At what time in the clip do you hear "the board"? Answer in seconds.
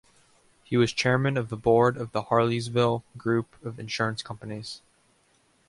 1.49-1.95